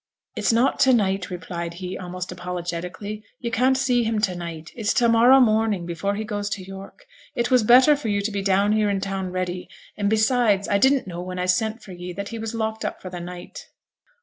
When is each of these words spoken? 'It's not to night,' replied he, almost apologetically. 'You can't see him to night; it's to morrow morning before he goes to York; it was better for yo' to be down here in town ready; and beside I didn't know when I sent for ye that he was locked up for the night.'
'It's 0.35 0.51
not 0.51 0.79
to 0.79 0.93
night,' 0.93 1.29
replied 1.29 1.75
he, 1.75 1.95
almost 1.95 2.31
apologetically. 2.31 3.23
'You 3.39 3.51
can't 3.51 3.77
see 3.77 4.03
him 4.03 4.17
to 4.21 4.33
night; 4.35 4.71
it's 4.75 4.95
to 4.95 5.07
morrow 5.07 5.39
morning 5.39 5.85
before 5.85 6.15
he 6.15 6.23
goes 6.23 6.49
to 6.49 6.63
York; 6.63 7.05
it 7.35 7.51
was 7.51 7.61
better 7.61 7.95
for 7.95 8.07
yo' 8.07 8.19
to 8.21 8.31
be 8.31 8.41
down 8.41 8.71
here 8.71 8.89
in 8.89 8.99
town 8.99 9.31
ready; 9.31 9.69
and 9.95 10.09
beside 10.09 10.67
I 10.69 10.79
didn't 10.79 11.05
know 11.05 11.21
when 11.21 11.37
I 11.37 11.45
sent 11.45 11.83
for 11.83 11.91
ye 11.91 12.13
that 12.13 12.29
he 12.29 12.39
was 12.39 12.55
locked 12.55 12.83
up 12.83 12.99
for 12.99 13.11
the 13.11 13.19
night.' 13.19 13.67